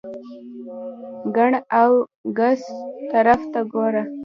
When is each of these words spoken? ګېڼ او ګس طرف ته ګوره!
ګېڼ 1.35 1.51
او 1.79 1.91
ګس 2.37 2.61
طرف 3.11 3.41
ته 3.51 3.59
ګوره! 3.73 4.03